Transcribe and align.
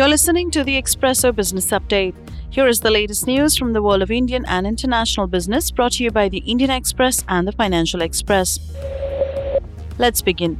You're 0.00 0.08
listening 0.08 0.50
to 0.52 0.64
the 0.64 0.80
Expresso 0.80 1.36
Business 1.36 1.72
Update. 1.72 2.14
Here 2.48 2.66
is 2.66 2.80
the 2.80 2.90
latest 2.90 3.26
news 3.26 3.54
from 3.54 3.74
the 3.74 3.82
world 3.82 4.00
of 4.00 4.10
Indian 4.10 4.46
and 4.46 4.66
international 4.66 5.26
business 5.26 5.70
brought 5.70 5.92
to 5.92 6.04
you 6.04 6.10
by 6.10 6.30
the 6.30 6.38
Indian 6.38 6.70
Express 6.70 7.22
and 7.28 7.46
the 7.46 7.52
Financial 7.52 8.00
Express. 8.00 8.58
Let's 9.98 10.22
begin. 10.22 10.56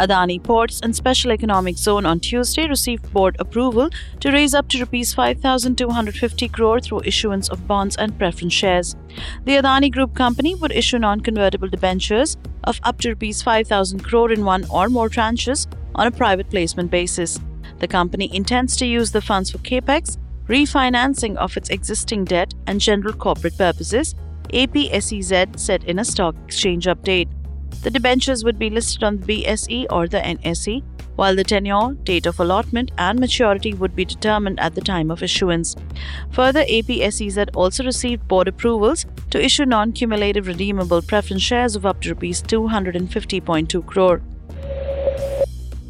Adani 0.00 0.42
Ports 0.42 0.80
and 0.82 0.96
Special 0.96 1.30
Economic 1.30 1.78
Zone 1.78 2.04
on 2.04 2.18
Tuesday 2.18 2.66
received 2.66 3.12
board 3.12 3.36
approval 3.38 3.90
to 4.18 4.32
raise 4.32 4.54
up 4.54 4.66
to 4.70 4.80
rupees 4.80 5.14
5250 5.14 6.48
crore 6.48 6.80
through 6.80 7.02
issuance 7.04 7.48
of 7.48 7.68
bonds 7.68 7.94
and 7.94 8.18
preference 8.18 8.54
shares. 8.54 8.96
The 9.44 9.52
Adani 9.52 9.92
Group 9.92 10.16
company 10.16 10.56
would 10.56 10.72
issue 10.72 10.98
non-convertible 10.98 11.68
debentures 11.68 12.36
of 12.64 12.80
up 12.82 13.00
to 13.02 13.10
rupees 13.10 13.40
5000 13.40 14.00
crore 14.00 14.32
in 14.32 14.44
one 14.44 14.66
or 14.68 14.88
more 14.88 15.08
tranches 15.08 15.72
on 15.94 16.08
a 16.08 16.10
private 16.10 16.50
placement 16.50 16.90
basis. 16.90 17.38
The 17.80 17.88
company 17.88 18.34
intends 18.34 18.76
to 18.76 18.86
use 18.86 19.10
the 19.10 19.20
funds 19.20 19.50
for 19.50 19.58
capex 19.58 20.16
refinancing 20.50 21.36
of 21.36 21.56
its 21.56 21.70
existing 21.70 22.24
debt, 22.24 22.52
and 22.66 22.80
general 22.80 23.14
corporate 23.14 23.56
purposes, 23.56 24.16
APSEZ 24.52 25.56
said 25.56 25.84
in 25.84 26.00
a 26.00 26.04
stock 26.04 26.34
exchange 26.44 26.86
update. 26.86 27.28
The 27.82 27.90
debentures 27.90 28.42
would 28.42 28.58
be 28.58 28.68
listed 28.68 29.04
on 29.04 29.18
the 29.18 29.26
BSE 29.26 29.86
or 29.90 30.08
the 30.08 30.18
NSE, 30.18 30.82
while 31.14 31.36
the 31.36 31.44
tenure, 31.44 31.92
date 32.02 32.26
of 32.26 32.40
allotment, 32.40 32.90
and 32.98 33.20
maturity 33.20 33.74
would 33.74 33.94
be 33.94 34.04
determined 34.04 34.58
at 34.58 34.74
the 34.74 34.80
time 34.80 35.08
of 35.08 35.22
issuance. 35.22 35.76
Further, 36.32 36.64
APSEZ 36.64 37.50
also 37.54 37.84
received 37.84 38.26
board 38.26 38.48
approvals 38.48 39.06
to 39.30 39.44
issue 39.44 39.66
non 39.66 39.92
cumulative 39.92 40.48
redeemable 40.48 41.02
preference 41.02 41.42
shares 41.42 41.76
of 41.76 41.86
up 41.86 42.00
to 42.00 42.12
Rs 42.12 42.42
250.2 42.42 43.86
crore. 43.86 44.20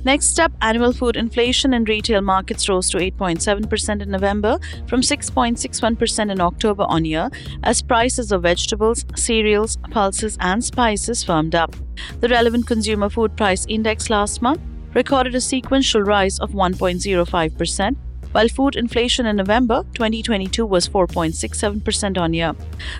Next 0.03 0.41
up, 0.41 0.53
annual 0.62 0.95
food 0.95 1.17
inflation 1.17 1.75
in 1.75 1.84
retail 1.84 2.23
markets 2.23 2.70
rose 2.70 2.89
to 2.91 2.97
8.7% 2.97 4.01
in 4.01 4.11
November 4.11 4.59
from 4.87 5.03
6.61% 5.03 6.31
in 6.31 6.41
October 6.41 6.84
on 6.84 7.05
year 7.05 7.29
as 7.65 7.83
prices 7.83 8.33
of 8.33 8.43
vegetables, 8.43 9.05
cereals, 9.15 9.77
pulses, 9.91 10.39
and 10.41 10.65
spices 10.65 11.22
firmed 11.22 11.55
up. 11.55 11.77
The 12.21 12.28
relevant 12.28 12.66
consumer 12.66 13.10
food 13.10 13.37
price 13.37 13.66
index 13.69 14.09
last 14.09 14.41
month 14.41 14.62
recorded 14.94 15.34
a 15.34 15.41
sequential 15.41 16.00
rise 16.00 16.39
of 16.39 16.53
1.05%, 16.53 17.97
while 18.33 18.49
food 18.49 18.77
inflation 18.77 19.27
in 19.27 19.37
November 19.37 19.84
2022 19.93 20.65
was 20.65 20.89
4.67% 20.89 22.16
on 22.16 22.33
year. 22.33 22.55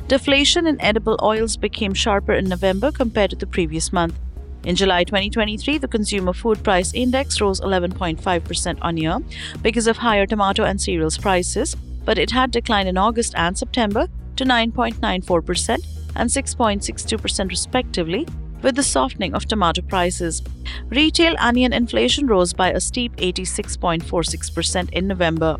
Deflation 0.06 0.66
in 0.66 0.78
edible 0.83 1.19
oils 1.22 1.56
became 1.56 1.94
sharper 1.94 2.34
in 2.34 2.49
November 2.49 2.93
compared 2.93 3.31
to 3.31 3.37
the 3.37 3.47
previous 3.47 3.91
month. 3.91 4.15
In 4.65 4.76
July 4.76 5.04
2023, 5.04 5.78
the 5.78 5.88
Consumer 5.88 6.34
Food 6.34 6.62
Price 6.62 6.93
Index 6.93 7.41
rose 7.41 7.60
11.5% 7.60 8.78
on 8.82 8.97
year 8.98 9.19
because 9.62 9.87
of 9.87 9.97
higher 9.97 10.26
tomato 10.26 10.65
and 10.65 10.81
cereals 10.81 11.16
prices, 11.16 11.75
but 12.04 12.19
it 12.19 12.31
had 12.31 12.50
declined 12.50 12.88
in 12.88 12.98
August 12.98 13.34
and 13.37 13.56
September 13.56 14.06
to 14.37 14.44
9.94% 14.44 15.78
and 16.16 16.28
6.62% 16.28 17.48
respectively, 17.48 18.26
with 18.62 18.76
the 18.76 18.82
softening 18.82 19.34
of 19.34 19.47
tomato 19.47 19.81
prices. 19.81 20.43
Retail 20.91 21.37
onion 21.38 21.72
inflation 21.72 22.27
rose 22.27 22.53
by 22.53 22.71
a 22.71 22.81
steep 22.81 23.16
86.46% 23.16 24.91
in 24.91 25.06
November. 25.06 25.56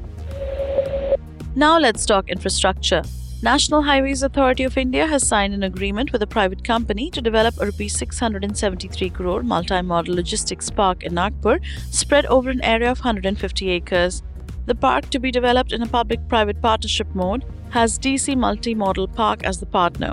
Now 1.55 1.78
let's 1.78 2.05
talk 2.05 2.28
infrastructure. 2.28 3.03
National 3.43 3.81
Highways 3.81 4.23
Authority 4.23 4.65
of 4.65 4.77
India 4.77 5.06
has 5.06 5.27
signed 5.27 5.55
an 5.55 5.62
agreement 5.62 6.12
with 6.12 6.23
a 6.23 6.27
private 6.27 6.62
company 6.62 7.09
to 7.11 7.23
develop 7.23 7.55
a 7.59 7.69
Rs 7.69 7.97
673 7.97 9.09
crore 9.09 9.43
multi-modal 9.43 10.15
logistics 10.15 10.69
park 10.69 11.03
in 11.05 11.15
Nagpur 11.15 11.59
spread 11.91 12.27
over 12.27 12.50
an 12.50 12.62
area 12.62 12.91
of 12.91 12.99
150 12.99 13.71
acres. 13.71 14.23
The 14.67 14.75
park 14.75 15.09
to 15.09 15.19
be 15.19 15.31
developed 15.31 15.73
in 15.73 15.81
a 15.81 15.87
public-private 15.87 16.61
partnership 16.61 17.06
mode 17.15 17.47
has 17.71 17.99
DC 17.99 18.37
Multi-Modal 18.37 19.09
Park 19.09 19.43
as 19.45 19.59
the 19.59 19.65
partner. 19.65 20.12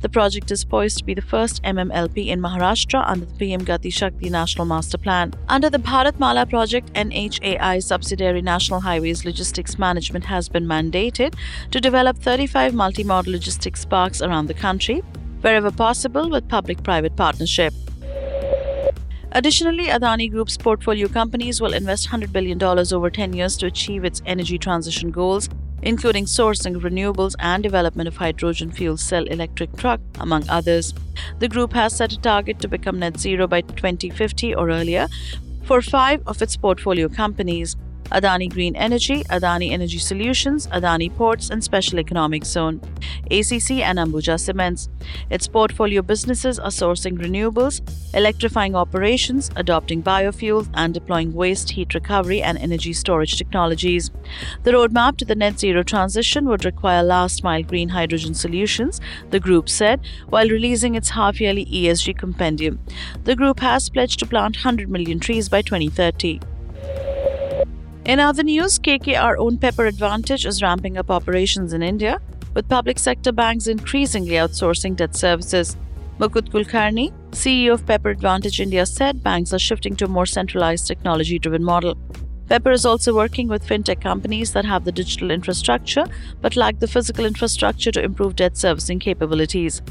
The 0.00 0.08
project 0.08 0.52
is 0.52 0.64
poised 0.64 0.98
to 0.98 1.04
be 1.04 1.14
the 1.14 1.22
first 1.22 1.60
MMLP 1.64 2.28
in 2.28 2.40
Maharashtra 2.40 3.02
under 3.04 3.26
the 3.26 3.34
PM 3.34 3.62
Gati 3.62 3.92
Shakti 3.92 4.30
National 4.30 4.64
Master 4.64 4.96
Plan. 4.96 5.34
Under 5.48 5.68
the 5.68 5.78
Bharatmala 5.78 6.48
project, 6.48 6.92
NHAI 6.92 7.82
subsidiary 7.82 8.40
National 8.40 8.78
Highways 8.78 9.24
Logistics 9.24 9.76
Management 9.76 10.24
has 10.26 10.48
been 10.48 10.66
mandated 10.66 11.34
to 11.72 11.80
develop 11.80 12.16
35 12.18 12.74
multimodal 12.74 13.32
logistics 13.32 13.84
parks 13.84 14.22
around 14.22 14.46
the 14.46 14.54
country, 14.54 15.02
wherever 15.40 15.72
possible 15.72 16.30
with 16.30 16.48
public-private 16.48 17.16
partnership. 17.16 17.74
Additionally, 19.32 19.86
Adani 19.86 20.30
Group's 20.30 20.56
portfolio 20.56 21.08
companies 21.08 21.60
will 21.60 21.74
invest 21.74 22.08
$100 22.08 22.32
billion 22.32 22.62
over 22.62 23.10
10 23.10 23.32
years 23.32 23.56
to 23.56 23.66
achieve 23.66 24.04
its 24.04 24.22
energy 24.26 24.58
transition 24.58 25.10
goals 25.10 25.48
including 25.82 26.24
sourcing 26.24 26.76
renewables 26.76 27.34
and 27.38 27.62
development 27.62 28.08
of 28.08 28.16
hydrogen 28.16 28.70
fuel 28.70 28.96
cell 28.96 29.24
electric 29.24 29.76
truck, 29.76 30.00
among 30.18 30.48
others. 30.48 30.94
The 31.38 31.48
group 31.48 31.72
has 31.72 31.96
set 31.96 32.12
a 32.12 32.20
target 32.20 32.58
to 32.60 32.68
become 32.68 32.98
net 32.98 33.18
zero 33.18 33.46
by 33.46 33.62
2050 33.62 34.54
or 34.54 34.70
earlier 34.70 35.08
for 35.64 35.82
five 35.82 36.22
of 36.26 36.40
its 36.42 36.56
portfolio 36.56 37.08
companies. 37.08 37.76
Adani 38.10 38.50
Green 38.50 38.74
Energy, 38.74 39.22
Adani 39.24 39.70
Energy 39.70 39.98
Solutions, 39.98 40.66
Adani 40.68 41.14
Ports, 41.14 41.50
and 41.50 41.62
Special 41.62 41.98
Economic 41.98 42.44
Zone, 42.44 42.80
ACC, 43.30 43.80
and 43.82 43.98
Ambuja 43.98 44.40
Cements. 44.40 44.88
Its 45.28 45.46
portfolio 45.46 46.00
businesses 46.00 46.58
are 46.58 46.70
sourcing 46.70 47.18
renewables, 47.18 47.82
electrifying 48.14 48.74
operations, 48.74 49.50
adopting 49.56 50.02
biofuels, 50.02 50.68
and 50.74 50.94
deploying 50.94 51.34
waste 51.34 51.70
heat 51.70 51.92
recovery 51.92 52.40
and 52.40 52.56
energy 52.58 52.94
storage 52.94 53.36
technologies. 53.36 54.10
The 54.62 54.72
roadmap 54.72 55.18
to 55.18 55.26
the 55.26 55.34
net 55.34 55.60
zero 55.60 55.82
transition 55.82 56.48
would 56.48 56.64
require 56.64 57.02
last 57.02 57.44
mile 57.44 57.62
green 57.62 57.90
hydrogen 57.90 58.32
solutions, 58.32 59.00
the 59.30 59.40
group 59.40 59.68
said, 59.68 60.00
while 60.28 60.48
releasing 60.48 60.94
its 60.94 61.10
half 61.10 61.40
yearly 61.40 61.66
ESG 61.66 62.16
compendium. 62.16 62.80
The 63.24 63.36
group 63.36 63.60
has 63.60 63.90
pledged 63.90 64.18
to 64.20 64.26
plant 64.26 64.56
100 64.56 64.88
million 64.88 65.20
trees 65.20 65.48
by 65.50 65.60
2030. 65.60 66.40
In 68.08 68.20
other 68.20 68.42
news, 68.42 68.78
KKR 68.78 69.36
owned 69.36 69.60
Pepper 69.60 69.84
Advantage 69.84 70.46
is 70.46 70.62
ramping 70.62 70.96
up 70.96 71.10
operations 71.10 71.74
in 71.74 71.82
India, 71.82 72.18
with 72.54 72.66
public 72.66 72.98
sector 72.98 73.32
banks 73.32 73.66
increasingly 73.66 74.36
outsourcing 74.36 74.96
debt 74.96 75.14
services. 75.14 75.76
Mukut 76.18 76.48
Kulkarni, 76.48 77.12
CEO 77.32 77.74
of 77.74 77.84
Pepper 77.84 78.08
Advantage 78.08 78.60
India, 78.60 78.86
said 78.86 79.22
banks 79.22 79.52
are 79.52 79.58
shifting 79.58 79.94
to 79.96 80.06
a 80.06 80.08
more 80.08 80.24
centralized 80.24 80.86
technology 80.86 81.38
driven 81.38 81.62
model. 81.62 81.98
Pepper 82.48 82.70
is 82.70 82.86
also 82.86 83.14
working 83.14 83.46
with 83.46 83.62
fintech 83.62 84.00
companies 84.00 84.54
that 84.54 84.64
have 84.64 84.86
the 84.86 84.92
digital 84.92 85.30
infrastructure 85.30 86.06
but 86.40 86.56
lack 86.56 86.78
the 86.78 86.88
physical 86.88 87.26
infrastructure 87.26 87.92
to 87.92 88.02
improve 88.02 88.36
debt 88.36 88.56
servicing 88.56 88.98
capabilities. 88.98 89.82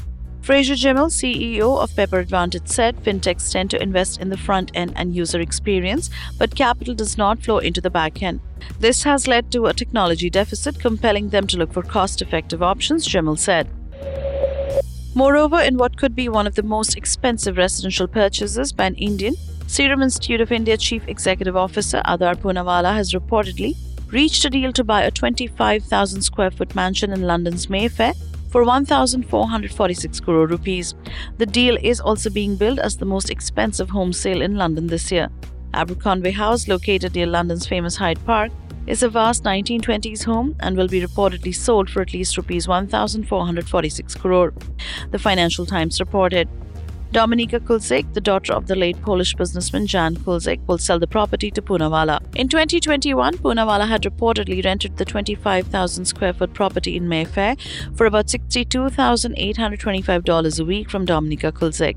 Fraser 0.48 0.76
Jamil, 0.76 1.10
CEO 1.10 1.78
of 1.78 1.94
Pepper 1.94 2.20
Advantage, 2.20 2.68
said 2.68 2.96
fintechs 3.04 3.52
tend 3.52 3.70
to 3.70 3.82
invest 3.82 4.18
in 4.18 4.30
the 4.30 4.36
front 4.38 4.70
end 4.72 4.94
and 4.96 5.14
user 5.14 5.40
experience, 5.40 6.08
but 6.38 6.54
capital 6.56 6.94
does 6.94 7.18
not 7.18 7.42
flow 7.42 7.58
into 7.58 7.82
the 7.82 7.90
back 7.90 8.22
end. 8.22 8.40
This 8.80 9.02
has 9.02 9.26
led 9.28 9.52
to 9.52 9.66
a 9.66 9.74
technology 9.74 10.30
deficit, 10.30 10.80
compelling 10.80 11.28
them 11.28 11.46
to 11.48 11.58
look 11.58 11.74
for 11.74 11.82
cost 11.82 12.22
effective 12.22 12.62
options, 12.62 13.06
Jamil 13.06 13.38
said. 13.38 13.68
Moreover, 15.14 15.60
in 15.60 15.76
what 15.76 15.98
could 15.98 16.16
be 16.16 16.30
one 16.30 16.46
of 16.46 16.54
the 16.54 16.62
most 16.62 16.96
expensive 16.96 17.58
residential 17.58 18.08
purchases 18.08 18.72
by 18.72 18.86
an 18.86 18.94
Indian, 18.94 19.34
Serum 19.66 20.00
Institute 20.00 20.40
of 20.40 20.50
India 20.50 20.78
Chief 20.78 21.06
Executive 21.08 21.58
Officer 21.58 22.00
Adar 22.06 22.36
Poonawalla 22.36 22.94
has 22.94 23.12
reportedly 23.12 23.76
reached 24.06 24.46
a 24.46 24.48
deal 24.48 24.72
to 24.72 24.82
buy 24.82 25.02
a 25.02 25.10
25,000 25.10 26.22
square 26.22 26.50
foot 26.50 26.74
mansion 26.74 27.12
in 27.12 27.20
London's 27.20 27.68
Mayfair 27.68 28.14
for 28.48 28.64
1,446 28.64 30.20
crore 30.20 30.46
rupees. 30.46 30.94
The 31.36 31.46
deal 31.46 31.76
is 31.82 32.00
also 32.00 32.30
being 32.30 32.56
billed 32.56 32.78
as 32.78 32.96
the 32.96 33.04
most 33.04 33.30
expensive 33.30 33.90
home 33.90 34.12
sale 34.12 34.42
in 34.42 34.56
London 34.56 34.86
this 34.86 35.12
year. 35.12 35.28
Aberconway 35.74 36.32
House, 36.32 36.66
located 36.68 37.14
near 37.14 37.26
London's 37.26 37.66
famous 37.66 37.96
Hyde 37.96 38.24
Park, 38.24 38.50
is 38.86 39.02
a 39.02 39.08
vast 39.08 39.44
1920s 39.44 40.24
home 40.24 40.56
and 40.60 40.76
will 40.76 40.88
be 40.88 41.02
reportedly 41.02 41.54
sold 41.54 41.90
for 41.90 42.00
at 42.00 42.14
least 42.14 42.38
rupees 42.38 42.66
1446 42.66 44.14
crore. 44.14 44.54
The 45.10 45.18
Financial 45.18 45.66
Times 45.66 46.00
reported 46.00 46.48
Dominika 47.12 47.58
Kulczyk, 47.58 48.12
the 48.12 48.20
daughter 48.20 48.52
of 48.52 48.66
the 48.66 48.76
late 48.76 49.00
Polish 49.00 49.34
businessman 49.34 49.86
Jan 49.86 50.14
Kulczyk, 50.14 50.60
will 50.66 50.76
sell 50.76 50.98
the 50.98 51.06
property 51.06 51.50
to 51.50 51.62
Poonawalla. 51.62 52.20
In 52.36 52.48
2021, 52.48 53.38
Poonawalla 53.38 53.88
had 53.88 54.02
reportedly 54.02 54.62
rented 54.62 54.98
the 54.98 55.06
25,000 55.06 56.04
square 56.04 56.34
foot 56.34 56.52
property 56.52 56.98
in 56.98 57.08
Mayfair 57.08 57.56
for 57.94 58.04
about 58.04 58.26
$62,825 58.26 60.60
a 60.60 60.64
week 60.66 60.90
from 60.90 61.06
Dominika 61.06 61.50
Kulczyk. 61.50 61.96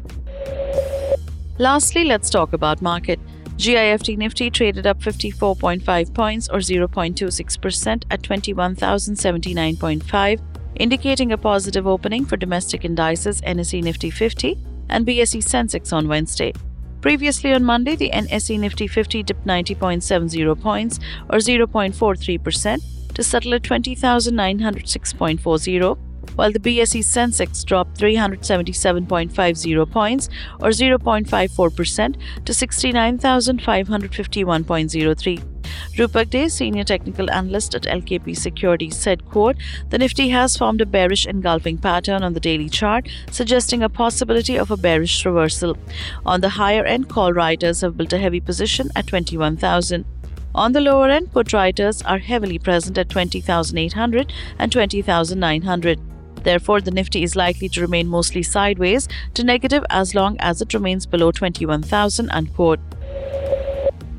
Lastly, 1.57 2.05
let's 2.05 2.29
talk 2.29 2.53
about 2.53 2.81
market. 2.81 3.19
GIFT 3.57 4.17
Nifty 4.17 4.49
traded 4.49 4.87
up 4.87 5.01
54.5 5.01 6.13
points 6.13 6.47
or 6.47 6.59
0.26% 6.59 8.03
at 8.09 8.21
21,079.5, 8.21 10.41
indicating 10.75 11.33
a 11.33 11.37
positive 11.37 11.85
opening 11.85 12.25
for 12.25 12.37
domestic 12.37 12.85
indices 12.85 13.41
NSE 13.41 13.83
Nifty 13.83 14.09
50 14.09 14.70
and 14.91 15.07
BSE 15.07 15.43
Sensex 15.43 15.93
on 15.93 16.07
Wednesday. 16.07 16.53
Previously 17.01 17.53
on 17.53 17.63
Monday, 17.63 17.95
the 17.95 18.09
NSE 18.11 18.59
Nifty 18.59 18.87
50 18.87 19.23
dipped 19.23 19.47
90.70 19.47 20.61
points 20.61 20.99
or 21.29 21.39
0.43% 21.39 23.13
to 23.15 23.23
settle 23.23 23.55
at 23.55 23.63
20,906.40 23.63 25.97
while 26.35 26.51
the 26.51 26.59
BSE 26.59 26.99
Sensex 26.99 27.65
dropped 27.65 27.99
377.50 27.99 29.91
points 29.91 30.29
or 30.59 30.69
0.54% 30.69 32.15
to 32.45 32.53
69,551.03. 32.53 35.50
Rupak 35.97 36.29
Dey, 36.29 36.47
senior 36.49 36.83
technical 36.83 37.29
analyst 37.29 37.75
at 37.75 37.83
LKP 37.83 38.37
Securities, 38.37 38.95
said, 38.95 39.29
quote, 39.29 39.57
The 39.89 39.97
Nifty 39.97 40.29
has 40.29 40.57
formed 40.57 40.81
a 40.81 40.85
bearish 40.85 41.25
engulfing 41.25 41.77
pattern 41.77 42.23
on 42.23 42.33
the 42.33 42.39
daily 42.39 42.69
chart, 42.69 43.07
suggesting 43.31 43.83
a 43.83 43.89
possibility 43.89 44.57
of 44.57 44.71
a 44.71 44.77
bearish 44.77 45.25
reversal. 45.25 45.77
On 46.25 46.41
the 46.41 46.49
higher 46.49 46.85
end, 46.85 47.09
call 47.09 47.33
writers 47.33 47.81
have 47.81 47.97
built 47.97 48.13
a 48.13 48.17
heavy 48.17 48.39
position 48.39 48.89
at 48.95 49.07
21,000. 49.07 50.05
On 50.53 50.73
the 50.73 50.81
lower 50.81 51.09
end, 51.09 51.31
put 51.31 51.53
writers 51.53 52.01
are 52.01 52.17
heavily 52.17 52.59
present 52.59 52.97
at 52.97 53.09
20,800 53.09 54.33
and 54.59 54.71
20,900. 54.71 55.99
Therefore, 56.43 56.81
the 56.81 56.91
Nifty 56.91 57.23
is 57.23 57.35
likely 57.35 57.69
to 57.69 57.81
remain 57.81 58.07
mostly 58.07 58.43
sideways 58.43 59.07
to 59.35 59.43
negative 59.43 59.85
as 59.89 60.15
long 60.15 60.37
as 60.39 60.61
it 60.61 60.73
remains 60.73 61.05
below 61.05 61.31
21,000. 61.31 62.29
Unquote. 62.31 62.79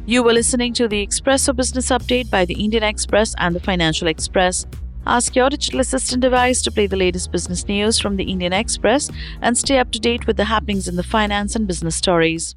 You 0.04 0.24
were 0.24 0.32
listening 0.32 0.72
to 0.74 0.88
the 0.88 1.06
Expresso 1.06 1.54
Business 1.54 1.90
Update 1.90 2.28
by 2.28 2.44
the 2.44 2.54
Indian 2.54 2.82
Express 2.82 3.36
and 3.38 3.54
the 3.54 3.60
Financial 3.60 4.08
Express. 4.08 4.66
Ask 5.06 5.36
your 5.36 5.48
digital 5.48 5.78
assistant 5.78 6.22
device 6.22 6.60
to 6.62 6.72
play 6.72 6.88
the 6.88 6.96
latest 6.96 7.30
business 7.30 7.68
news 7.68 8.00
from 8.00 8.16
the 8.16 8.24
Indian 8.24 8.52
Express 8.52 9.12
and 9.42 9.56
stay 9.56 9.78
up 9.78 9.92
to 9.92 10.00
date 10.00 10.26
with 10.26 10.36
the 10.36 10.46
happenings 10.46 10.88
in 10.88 10.96
the 10.96 11.04
finance 11.04 11.54
and 11.54 11.68
business 11.68 11.94
stories. 11.94 12.56